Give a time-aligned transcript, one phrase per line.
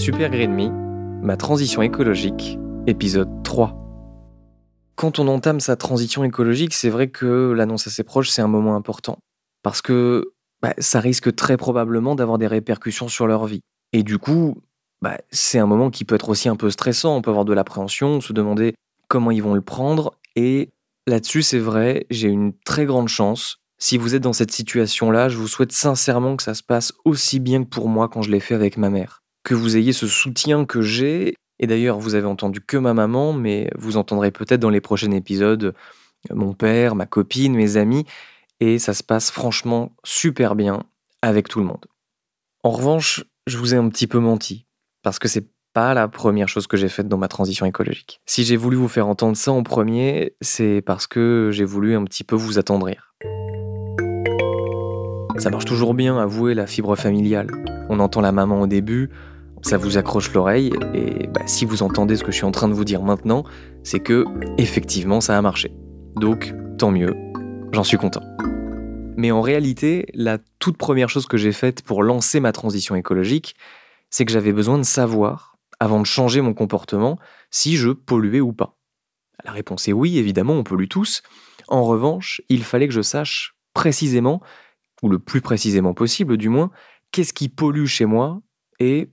[0.00, 0.70] Super Green Me,
[1.22, 3.76] ma transition écologique, épisode 3.
[4.96, 8.48] Quand on entame sa transition écologique, c'est vrai que l'annonce à ses proches, c'est un
[8.48, 9.18] moment important.
[9.62, 10.32] Parce que
[10.62, 13.60] bah, ça risque très probablement d'avoir des répercussions sur leur vie.
[13.92, 14.62] Et du coup,
[15.02, 17.16] bah, c'est un moment qui peut être aussi un peu stressant.
[17.16, 18.76] On peut avoir de l'appréhension, se demander
[19.08, 20.14] comment ils vont le prendre.
[20.34, 20.70] Et
[21.06, 23.58] là-dessus, c'est vrai, j'ai une très grande chance.
[23.76, 27.38] Si vous êtes dans cette situation-là, je vous souhaite sincèrement que ça se passe aussi
[27.38, 30.06] bien que pour moi quand je l'ai fait avec ma mère que vous ayez ce
[30.06, 31.34] soutien que j'ai.
[31.58, 35.10] Et d'ailleurs, vous avez entendu que ma maman, mais vous entendrez peut-être dans les prochains
[35.10, 35.74] épisodes
[36.30, 38.04] euh, mon père, ma copine, mes amis.
[38.60, 40.82] Et ça se passe franchement super bien
[41.22, 41.86] avec tout le monde.
[42.62, 44.66] En revanche, je vous ai un petit peu menti,
[45.02, 48.20] parce que c'est pas la première chose que j'ai faite dans ma transition écologique.
[48.26, 52.04] Si j'ai voulu vous faire entendre ça en premier, c'est parce que j'ai voulu un
[52.04, 53.14] petit peu vous attendrir.
[55.40, 57.48] Ça marche toujours bien, avouez la fibre familiale.
[57.88, 59.08] On entend la maman au début,
[59.62, 62.68] ça vous accroche l'oreille, et bah, si vous entendez ce que je suis en train
[62.68, 63.44] de vous dire maintenant,
[63.82, 64.26] c'est que
[64.58, 65.72] effectivement ça a marché.
[66.16, 67.16] Donc, tant mieux,
[67.72, 68.20] j'en suis content.
[69.16, 73.54] Mais en réalité, la toute première chose que j'ai faite pour lancer ma transition écologique,
[74.10, 77.18] c'est que j'avais besoin de savoir, avant de changer mon comportement,
[77.50, 78.76] si je polluais ou pas.
[79.46, 81.22] La réponse est oui, évidemment, on pollue tous.
[81.66, 84.42] En revanche, il fallait que je sache précisément
[85.02, 86.70] ou le plus précisément possible du moins,
[87.12, 88.40] qu'est-ce qui pollue chez moi
[88.78, 89.10] et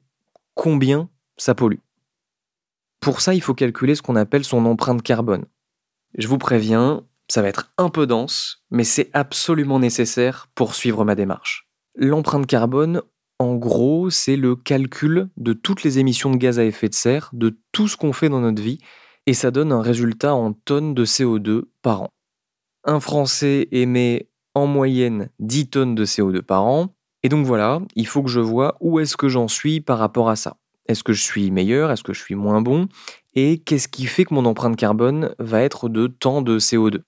[0.54, 1.80] combien ça pollue.
[3.00, 5.46] Pour ça, il faut calculer ce qu'on appelle son empreinte carbone.
[6.18, 11.06] Je vous préviens, ça va être un peu dense, mais c'est absolument nécessaire pour suivre
[11.06, 11.68] ma démarche.
[11.96, 13.02] L'empreinte carbone,
[13.40, 17.30] en gros, c'est le calcul de toutes les émissions de gaz à effet de serre,
[17.34, 18.80] de tout ce qu'on fait dans notre vie,
[19.26, 22.10] et ça donne un résultat en tonnes de CO2 par an.
[22.84, 26.94] Un Français émet en moyenne 10 tonnes de CO2 par an.
[27.24, 30.30] Et donc voilà, il faut que je vois où est-ce que j'en suis par rapport
[30.30, 30.58] à ça.
[30.88, 31.92] Est-ce que je suis meilleur?
[31.92, 32.88] Est-ce que je suis moins bon?
[33.34, 37.02] Et qu'est-ce qui fait que mon empreinte carbone va être de tant de CO2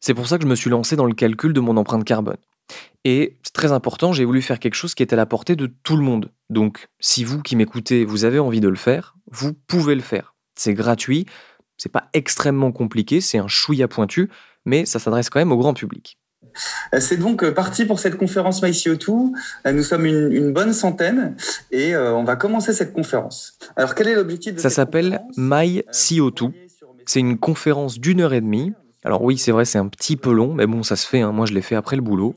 [0.00, 2.36] C'est pour ça que je me suis lancé dans le calcul de mon empreinte carbone.
[3.04, 5.66] Et c'est très important, j'ai voulu faire quelque chose qui est à la portée de
[5.82, 6.30] tout le monde.
[6.50, 10.34] Donc, si vous qui m'écoutez, vous avez envie de le faire, vous pouvez le faire.
[10.54, 11.26] C'est gratuit,
[11.76, 14.30] c'est pas extrêmement compliqué, c'est un chouïa pointu,
[14.64, 16.16] mais ça s'adresse quand même au grand public.
[16.94, 19.32] Euh, c'est donc euh, parti pour cette conférence MyCO2.
[19.66, 21.34] Euh, nous sommes une, bonne centaine
[21.70, 23.58] et on va commencer cette conférence.
[23.76, 26.52] Alors quel est l'objectif de Ça s'appelle MyCO2.
[27.06, 28.72] C'est une conférence d'une heure et demie.
[29.04, 31.20] Alors oui, c'est vrai, c'est un petit peu long, mais bon, ça se fait.
[31.20, 31.32] Hein.
[31.32, 32.36] Moi, je l'ai fait après le boulot.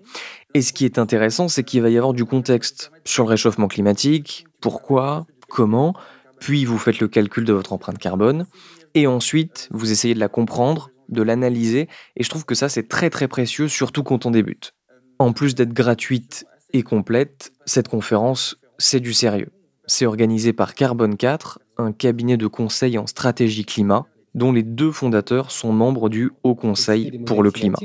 [0.54, 3.68] Et ce qui est intéressant, c'est qu'il va y avoir du contexte sur le réchauffement
[3.68, 5.94] climatique, pourquoi, comment,
[6.40, 8.46] puis vous faites le calcul de votre empreinte carbone,
[8.94, 12.88] et ensuite vous essayez de la comprendre, de l'analyser, et je trouve que ça c'est
[12.88, 14.74] très très précieux, surtout quand on débute.
[15.20, 19.50] En plus d'être gratuite et complète, cette conférence, c'est du sérieux.
[19.88, 24.92] C'est organisé par Carbone 4, un cabinet de conseil en stratégie climat, dont les deux
[24.92, 27.78] fondateurs sont membres du Haut Conseil pour le climat.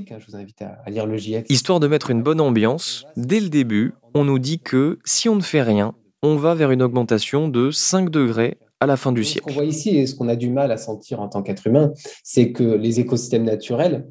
[1.49, 5.37] Histoire de mettre une bonne ambiance, dès le début, on nous dit que si on
[5.37, 9.25] ne fait rien, on va vers une augmentation de 5 degrés à la fin du
[9.25, 9.45] siècle.
[9.49, 11.67] Ce qu'on voit ici et ce qu'on a du mal à sentir en tant qu'être
[11.67, 11.93] humain,
[12.25, 14.07] c'est que les écosystèmes naturels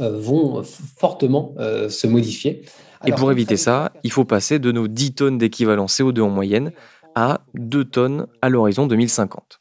[0.00, 0.62] euh, vont
[0.98, 2.62] fortement euh, se modifier.
[3.04, 6.72] et pour éviter ça, il faut passer de nos 10 tonnes d'équivalent CO2 en moyenne
[7.14, 9.60] à 2 tonnes à l'horizon 2050.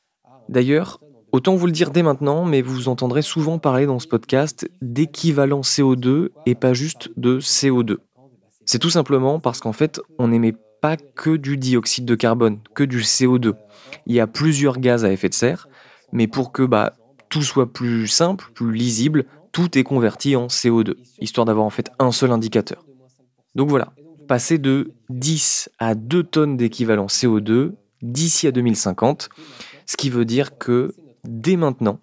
[0.49, 0.99] D'ailleurs,
[1.31, 5.61] autant vous le dire dès maintenant, mais vous entendrez souvent parler dans ce podcast d'équivalent
[5.61, 7.97] CO2 et pas juste de CO2.
[8.65, 12.83] C'est tout simplement parce qu'en fait, on n'émet pas que du dioxyde de carbone, que
[12.83, 13.53] du CO2
[14.05, 15.67] il y a plusieurs gaz à effet de serre,
[16.11, 16.93] mais pour que bah,
[17.29, 21.91] tout soit plus simple, plus lisible, tout est converti en CO2, histoire d'avoir en fait
[21.99, 22.85] un seul indicateur.
[23.55, 23.93] Donc voilà,
[24.27, 29.29] passer de 10 à 2 tonnes d'équivalent CO2 d'ici à 2050,
[29.85, 31.99] ce qui veut dire que dès maintenant,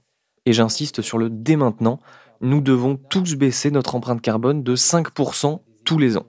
[0.47, 2.01] et j'insiste sur le dès maintenant,
[2.41, 6.27] nous devons tous baisser notre empreinte carbone de 5% tous les ans.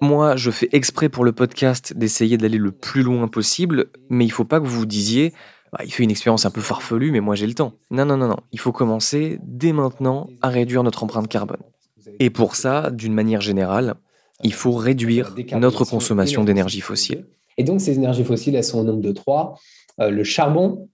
[0.00, 4.30] Moi, je fais exprès pour le podcast d'essayer d'aller le plus loin possible, mais il
[4.30, 5.32] faut pas que vous vous disiez
[5.72, 7.74] bah, il fait une expérience un peu farfelue, mais moi j'ai le temps.
[7.90, 8.38] Non, non, non, non.
[8.52, 11.60] Il faut commencer dès maintenant à réduire notre empreinte carbone.
[12.20, 13.96] Et pour ça, d'une manière générale,
[14.44, 17.26] Il faut réduire notre consommation d'énergie fossile.
[17.56, 19.58] Et donc, ces énergies fossiles, elles sont au nombre de trois
[19.98, 20.88] le charbon,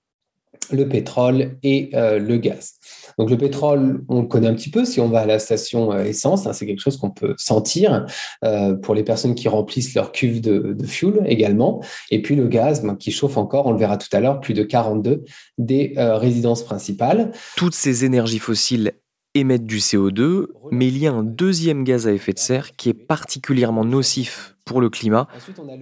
[0.73, 2.75] le pétrole et le gaz.
[3.19, 5.93] Donc le pétrole, on le connaît un petit peu si on va à la station
[5.93, 8.07] euh, essence, hein, c'est quelque chose qu'on peut sentir
[8.45, 11.83] euh, pour les personnes qui remplissent leur cuve de, fuel également.
[12.11, 14.55] Et puis le gaz ben, qui chauffe encore, on le verra tout à l'heure, plus
[14.55, 15.25] de 42
[15.59, 17.33] des euh, résidences principales.
[17.57, 18.93] Toutes ces énergies fossiles
[19.35, 22.89] émettent du CO2, mais il y a un deuxième gaz à effet de serre qui
[22.89, 25.29] est particulièrement nocif pour le climat,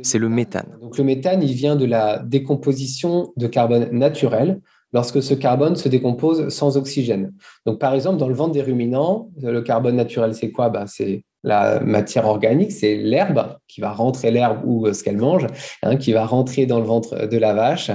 [0.03, 0.79] c'est le méthane.
[0.81, 4.61] Donc le méthane, il vient de la décomposition de carbone naturel
[4.93, 7.33] lorsque ce carbone se décompose sans oxygène.
[7.67, 10.69] Donc, par exemple, dans le ventre des ruminants, le carbone naturel, c'est quoi?
[10.69, 15.17] Ben, C'est la matière organique, c'est l'herbe qui va rentrer l'herbe ou euh, ce qu'elle
[15.17, 15.47] mange,
[15.83, 17.91] hein, qui va rentrer dans le ventre de la vache,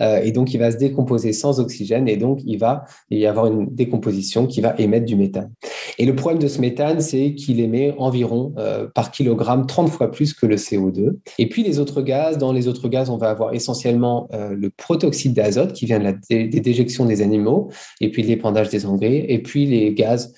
[0.00, 3.46] euh, et donc il va se décomposer sans oxygène, et donc il va y avoir
[3.46, 5.50] une décomposition qui va émettre du méthane.
[5.98, 10.10] Et le problème de ce méthane, c'est qu'il émet environ euh, par kilogramme 30 fois
[10.10, 11.16] plus que le CO2.
[11.38, 15.34] Et puis les autres gaz, dans les autres gaz, on va avoir essentiellement le protoxyde
[15.34, 17.70] d'azote qui vient des déjections des animaux,
[18.00, 20.32] et puis l'épandage des engrais, et puis les gaz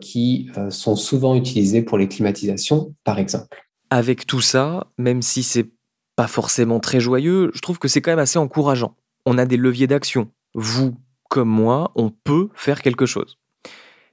[0.00, 3.64] qui euh, sont souvent utilisés pour les climatisations, par exemple.
[3.90, 5.70] Avec tout ça, même si c'est
[6.16, 8.96] pas forcément très joyeux, je trouve que c'est quand même assez encourageant.
[9.26, 10.30] On a des leviers d'action.
[10.54, 10.96] Vous,
[11.28, 13.38] comme moi, on peut faire quelque chose.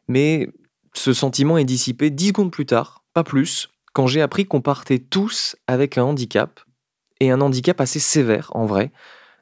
[0.07, 0.49] Mais
[0.93, 4.99] ce sentiment est dissipé dix secondes plus tard, pas plus, quand j'ai appris qu'on partait
[4.99, 6.59] tous avec un handicap,
[7.19, 8.91] et un handicap assez sévère en vrai,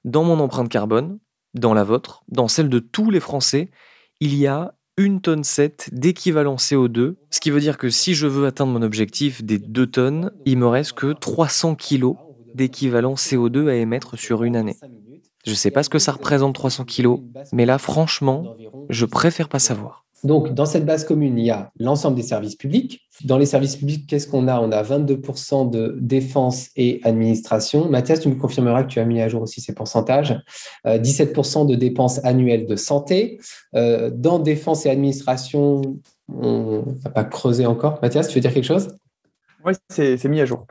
[0.03, 1.19] dans mon empreinte carbone,
[1.53, 3.71] dans la vôtre, dans celle de tous les Français,
[4.19, 8.27] il y a une tonne 7 d'équivalent CO2, ce qui veut dire que si je
[8.27, 12.15] veux atteindre mon objectif des 2 tonnes, il me reste que 300 kg
[12.53, 14.75] d'équivalent CO2 à émettre sur une année.
[15.45, 17.15] Je ne sais pas ce que ça représente 300 kg,
[17.53, 18.57] mais là franchement,
[18.89, 20.05] je préfère pas savoir.
[20.23, 23.01] Donc, dans cette base commune, il y a l'ensemble des services publics.
[23.23, 24.59] Dans les services publics, qu'est-ce qu'on a?
[24.59, 27.89] On a 22% de défense et administration.
[27.89, 30.37] Mathias, tu me confirmeras que tu as mis à jour aussi ces pourcentages.
[30.85, 33.39] 17% euh, de dépenses annuelles de santé.
[33.75, 35.81] Euh, dans défense et administration,
[36.27, 37.99] on ne va pas creuser encore.
[38.01, 38.95] Mathias, tu veux dire quelque chose?
[39.65, 40.65] Oui, c'est mis à jour.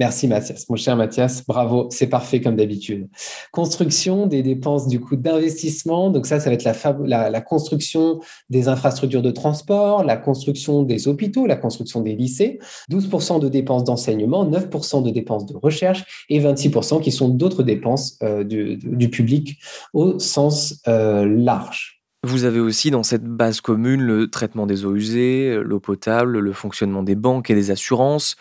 [0.00, 3.08] Merci Mathias, mon cher Mathias, bravo, c'est parfait comme d'habitude.
[3.52, 8.18] Construction des dépenses du coup d'investissement, donc ça, ça va être la, la, construction
[8.50, 12.58] des infrastructures de transport, la construction des hôpitaux, la construction des lycées,
[12.90, 18.18] 12% de dépenses d'enseignement, 9% de dépenses de recherche et 26% qui sont d'autres dépenses
[18.24, 19.58] euh, du, public
[19.92, 22.02] au sens euh, large.
[22.24, 26.52] Vous avez aussi dans cette base commune le traitement des eaux usées, l'eau potable, le
[26.52, 28.34] fonctionnement des banques et des assurances,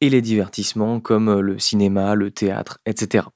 [0.00, 3.26] et les divertissements comme euh, le cinéma, le théâtre, etc.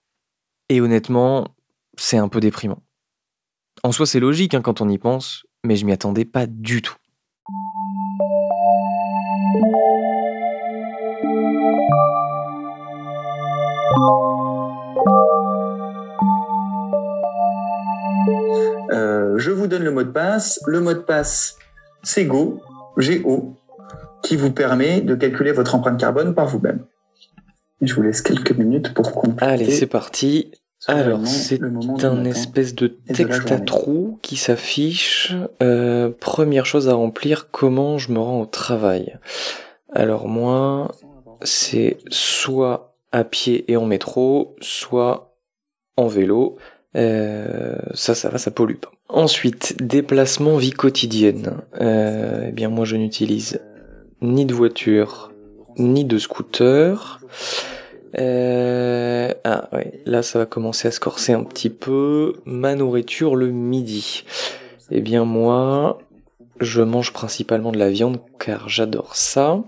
[0.69, 1.49] Et honnêtement,
[1.97, 2.83] c'est un peu déprimant.
[3.83, 6.83] En soi, c'est logique hein, quand on y pense, mais je m'y attendais pas du
[6.83, 6.95] tout.
[18.93, 20.61] Euh, je vous donne le mot de passe.
[20.67, 21.59] Le mot de passe,
[22.03, 22.63] c'est Go,
[22.99, 23.57] G-O,
[24.23, 26.85] qui vous permet de calculer votre empreinte carbone par vous-même.
[27.81, 29.45] Je vous laisse quelques minutes pour compléter.
[29.45, 30.53] Allez, c'est parti.
[30.87, 31.63] Alors, c'est
[32.05, 35.33] un espèce de texte à trous qui s'affiche.
[35.63, 39.19] Euh, première chose à remplir, comment je me rends au travail?
[39.93, 40.93] Alors moi,
[41.43, 45.37] c'est soit à pied et en métro, soit
[45.97, 46.57] en vélo.
[46.97, 48.91] Euh, ça, ça va, ça pollue pas.
[49.09, 51.59] Ensuite, déplacement vie quotidienne.
[51.81, 53.61] Euh, eh bien, moi, je n'utilise
[54.23, 55.33] ni de voiture,
[55.77, 57.21] ni de scooter.
[58.19, 62.35] Euh, ah ouais, là ça va commencer à se corser un petit peu.
[62.45, 64.25] Ma nourriture le midi.
[64.91, 65.99] Eh bien moi,
[66.61, 69.63] je mange principalement de la viande car j'adore ça.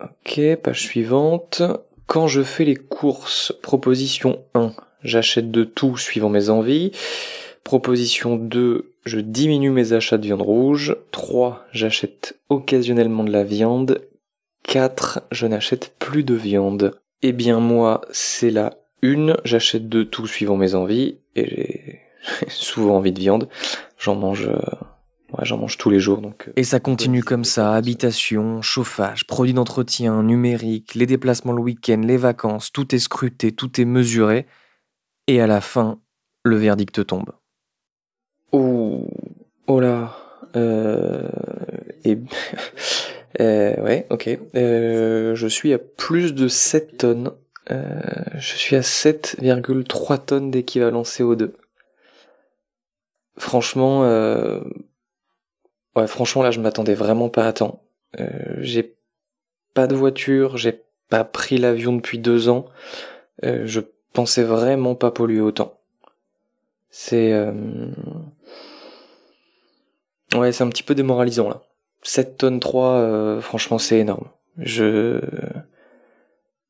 [0.00, 1.62] Ok, page suivante.
[2.06, 4.72] Quand je fais les courses, proposition 1,
[5.02, 6.92] j'achète de tout suivant mes envies.
[7.64, 10.96] Proposition 2, je diminue mes achats de viande rouge.
[11.10, 11.66] 3.
[11.72, 14.00] J'achète occasionnellement de la viande.
[14.64, 15.22] 4.
[15.30, 17.00] Je n'achète plus de viande.
[17.22, 19.36] Eh bien moi, c'est la une.
[19.44, 21.18] J'achète de tout suivant mes envies.
[21.34, 22.00] Et j'ai
[22.48, 23.48] souvent envie de viande.
[23.98, 24.46] J'en mange...
[24.46, 24.58] Euh,
[25.32, 26.20] ouais, j'en mange tous les jours.
[26.20, 31.62] Donc, euh, et ça continue comme ça, habitation, chauffage, produits d'entretien, numérique, les déplacements le
[31.62, 34.46] week-end, les vacances, tout est scruté, tout est mesuré.
[35.26, 36.00] Et à la fin,
[36.44, 37.32] le verdict tombe.
[38.52, 38.81] Oh,
[39.66, 40.16] oh là.
[40.56, 41.28] Euh,
[42.04, 42.18] et,
[43.40, 44.38] euh, ouais, ok.
[44.54, 47.32] Euh, je suis à plus de 7 tonnes.
[47.70, 48.00] Euh,
[48.34, 51.52] je suis à 7,3 tonnes d'équivalent CO2.
[53.38, 54.02] Franchement,
[55.96, 57.82] ouais, franchement là, je m'attendais vraiment pas à temps.
[58.58, 58.94] j'ai
[59.74, 62.66] pas de voiture, j'ai pas pris l'avion depuis deux ans.
[63.44, 63.80] Euh, je
[64.12, 65.78] pensais vraiment pas polluer autant.
[66.90, 67.52] C'est euh,
[70.34, 71.62] ouais, c'est un petit peu démoralisant là.
[72.04, 74.28] 7 tonnes 3, euh, franchement, c'est énorme.
[74.58, 75.20] Je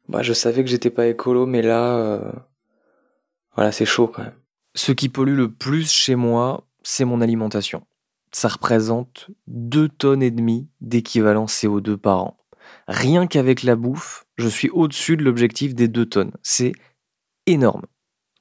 [0.08, 2.20] bah, je savais que j'étais pas écolo, mais là,
[3.54, 4.34] voilà, c'est chaud quand même.
[4.74, 7.86] Ce qui pollue le plus chez moi, c'est mon alimentation.
[8.30, 12.38] Ça représente 2 tonnes et demie d'équivalent CO2 par an.
[12.88, 16.32] Rien qu'avec la bouffe, je suis au-dessus de l'objectif des 2 tonnes.
[16.42, 16.72] C'est
[17.46, 17.82] énorme.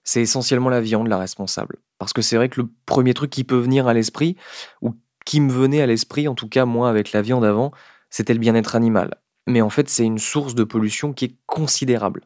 [0.03, 1.77] C'est essentiellement la viande la responsable.
[1.99, 4.37] Parce que c'est vrai que le premier truc qui peut venir à l'esprit,
[4.81, 7.71] ou qui me venait à l'esprit, en tout cas moi avec la viande avant,
[8.09, 9.21] c'était le bien-être animal.
[9.47, 12.23] Mais en fait, c'est une source de pollution qui est considérable.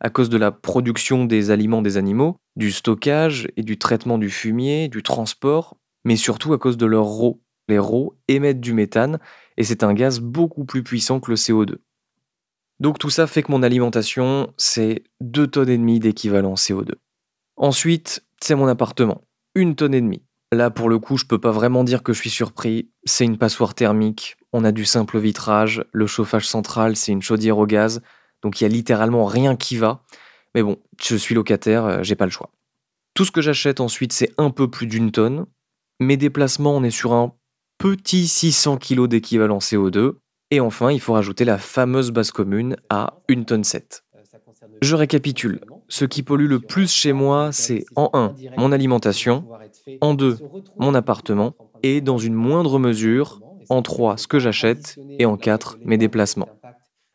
[0.00, 4.30] À cause de la production des aliments des animaux, du stockage et du traitement du
[4.30, 7.42] fumier, du transport, mais surtout à cause de leurs rots.
[7.68, 9.18] Les rots émettent du méthane
[9.56, 11.76] et c'est un gaz beaucoup plus puissant que le CO2.
[12.80, 16.92] Donc tout ça fait que mon alimentation, c'est 2 tonnes et demie d'équivalent CO2.
[17.56, 20.22] Ensuite, c'est mon appartement, une tonne et demie.
[20.52, 22.90] Là, pour le coup, je peux pas vraiment dire que je suis surpris.
[23.04, 27.58] C'est une passoire thermique, on a du simple vitrage, le chauffage central, c'est une chaudière
[27.58, 28.00] au gaz,
[28.42, 30.02] donc il y a littéralement rien qui va.
[30.54, 32.50] Mais bon, je suis locataire, euh, j'ai pas le choix.
[33.14, 35.46] Tout ce que j'achète ensuite, c'est un peu plus d'une tonne.
[36.00, 37.34] Mes déplacements, on est sur un
[37.76, 40.14] petit 600 kg d'équivalent CO2.
[40.50, 44.04] Et enfin, il faut rajouter la fameuse base commune à 1 tonne 7.
[44.80, 45.60] Je récapitule.
[45.88, 49.44] Ce qui pollue le plus chez moi, c'est en 1, mon alimentation,
[50.00, 50.38] en 2,
[50.78, 53.40] mon appartement, et dans une moindre mesure,
[53.70, 56.48] en 3, ce que j'achète, et en 4, mes déplacements.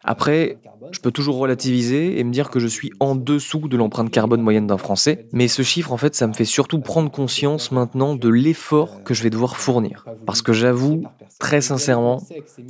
[0.03, 0.57] Après,
[0.91, 4.41] je peux toujours relativiser et me dire que je suis en dessous de l'empreinte carbone
[4.41, 8.15] moyenne d'un Français, mais ce chiffre, en fait, ça me fait surtout prendre conscience maintenant
[8.15, 10.05] de l'effort que je vais devoir fournir.
[10.25, 11.03] Parce que j'avoue,
[11.39, 12.21] très sincèrement,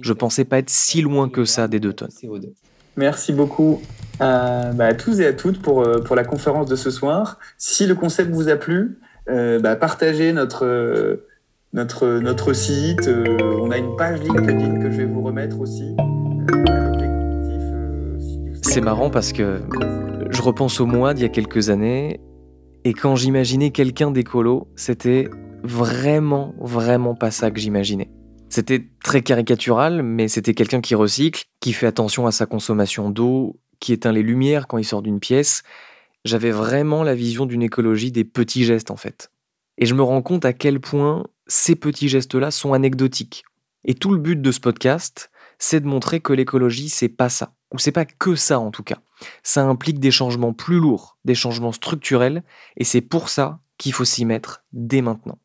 [0.02, 2.12] je pensais pas être si loin que ça des deux tonnes.
[2.96, 3.82] Merci beaucoup
[4.20, 7.40] à, bah, tous et à toutes pour, euh, pour la conférence de ce soir.
[7.58, 11.20] Si le concept vous a plu, euh, bah, partagez notre,
[11.74, 13.08] notre, notre site.
[13.08, 15.96] Euh, on a une page LinkedIn que je vais vous remettre aussi.
[18.62, 19.62] C'est marrant parce que
[20.30, 22.20] je repense au mois d'il y a quelques années
[22.86, 25.30] et quand j'imaginais quelqu'un d'écolo, c'était
[25.64, 28.10] vraiment, vraiment pas ça que j'imaginais.
[28.50, 33.60] C'était très caricatural, mais c'était quelqu'un qui recycle, qui fait attention à sa consommation d'eau,
[33.84, 35.62] qui éteint les lumières quand il sort d'une pièce.
[36.24, 39.30] J'avais vraiment la vision d'une écologie des petits gestes en fait.
[39.78, 43.44] Et je me rends compte à quel point ces petits gestes-là sont anecdotiques.
[43.84, 47.54] Et tout le but de ce podcast, c'est de montrer que l'écologie, c'est pas ça
[47.74, 49.00] ou c'est pas que ça en tout cas.
[49.42, 52.44] Ça implique des changements plus lourds, des changements structurels,
[52.78, 55.40] et c'est pour ça qu'il faut s'y mettre dès maintenant.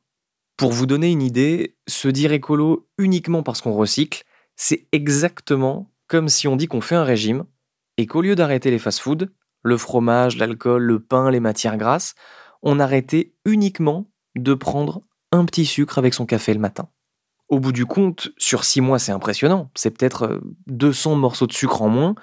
[0.56, 6.28] Pour vous donner une idée, se dire écolo uniquement parce qu'on recycle, c'est exactement comme
[6.28, 7.44] si on dit qu'on fait un régime,
[7.98, 9.26] et qu'au lieu d'arrêter les fast-foods,
[9.62, 12.14] le fromage, l'alcool, le pain, les matières grasses,
[12.62, 15.02] on arrêtait uniquement de prendre
[15.32, 16.88] un petit sucre avec son café le matin.
[17.48, 19.70] Au bout du compte, sur six mois, c'est impressionnant.
[19.74, 22.14] C'est peut-être 200 euh, morceaux de sucre en moins,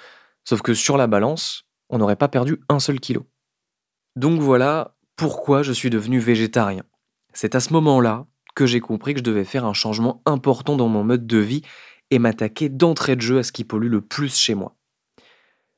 [0.46, 3.28] sauf que sur la balance, on n'aurait pas perdu un seul kilo.
[4.16, 6.84] Donc voilà pourquoi je suis devenu végétarien.
[7.34, 10.88] C'est à ce moment-là que j'ai compris que je devais faire un changement important dans
[10.88, 11.64] mon mode de vie
[12.12, 14.76] et m'attaquer d'entrée de jeu à ce qui pollue le plus chez moi.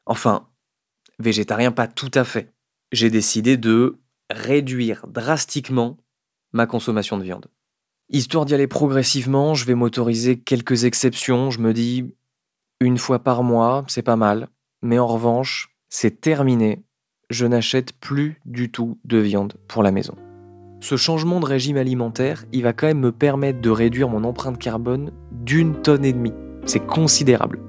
[0.08, 0.48] Enfin,
[1.20, 2.54] végétarien pas tout à fait.
[2.92, 3.98] J'ai décidé de
[4.30, 5.98] réduire drastiquement
[6.54, 7.48] ma consommation de viande.
[8.10, 11.52] Histoire d'y aller progressivement, je vais m'autoriser quelques exceptions.
[11.52, 12.16] Je me dis,
[12.80, 14.48] une fois par mois, c'est pas mal.
[14.82, 16.84] Mais en revanche, c'est terminé.
[17.30, 20.16] Je n'achète plus du tout de viande pour la maison.
[20.80, 24.60] Ce changement de régime alimentaire, il va quand même me permettre de réduire mon empreinte
[24.60, 26.34] carbone d'une tonne et demie.
[26.66, 27.60] C'est considérable.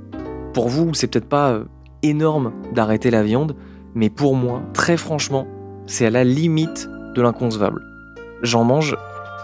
[0.53, 1.65] Pour vous, c'est peut-être pas euh,
[2.03, 3.57] énorme d'arrêter la viande,
[3.95, 5.47] mais pour moi, très franchement,
[5.87, 7.83] c'est à la limite de l'inconcevable.
[8.43, 8.97] J'en mange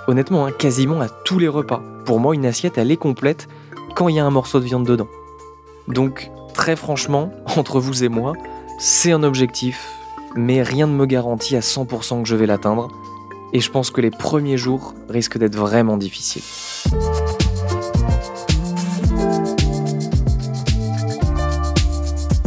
[0.06, 1.82] honnêtement, hein, quasiment à tous les repas.
[2.04, 3.49] Pour moi, une assiette, elle est complète
[3.94, 5.08] quand il y a un morceau de viande dedans.
[5.88, 8.34] Donc, très franchement, entre vous et moi,
[8.78, 9.92] c'est un objectif,
[10.37, 12.88] mais rien ne me garantit à 100% que je vais l'atteindre.
[13.52, 16.42] Et je pense que les premiers jours risquent d'être vraiment difficiles.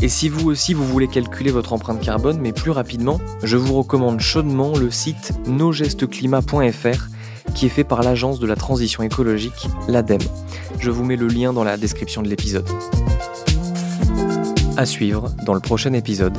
[0.07, 3.73] Et si vous aussi vous voulez calculer votre empreinte carbone, mais plus rapidement, je vous
[3.73, 7.09] recommande chaudement le site nosgestesclimat.fr
[7.53, 10.21] qui est fait par l'Agence de la transition écologique, l'ADEME.
[10.79, 12.65] Je vous mets le lien dans la description de l'épisode.
[14.77, 16.37] À suivre, dans le prochain épisode,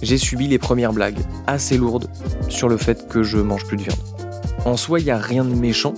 [0.00, 2.08] j'ai subi les premières blagues, assez lourdes,
[2.48, 3.98] sur le fait que je mange plus de viande.
[4.64, 5.94] En soi, il n'y a rien de méchant.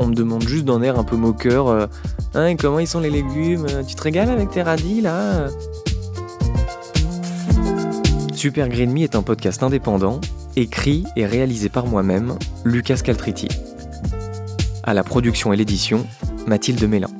[0.00, 1.86] On me demande juste d'un air un peu moqueur euh,
[2.32, 3.66] Hein, comment ils sont les légumes?
[3.88, 5.48] Tu te régales avec tes radis là?
[8.40, 10.18] Super Green Me est un podcast indépendant,
[10.56, 13.48] écrit et réalisé par moi-même, Lucas Caltriti.
[14.82, 16.06] À la production et l'édition,
[16.46, 17.10] Mathilde Mélin.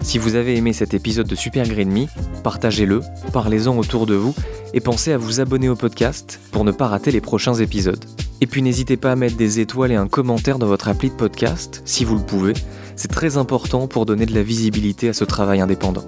[0.00, 2.06] Si vous avez aimé cet épisode de Super Green Me,
[2.42, 3.02] partagez-le,
[3.34, 4.34] parlez-en autour de vous
[4.72, 8.02] et pensez à vous abonner au podcast pour ne pas rater les prochains épisodes.
[8.40, 11.14] Et puis n'hésitez pas à mettre des étoiles et un commentaire dans votre appli de
[11.14, 12.54] podcast, si vous le pouvez.
[12.96, 16.06] C'est très important pour donner de la visibilité à ce travail indépendant.